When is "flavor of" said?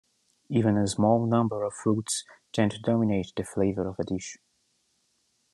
3.43-3.99